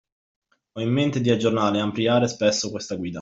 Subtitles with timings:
[0.73, 3.09] Ho in mente di aggiornare e ampliare spesso questa guida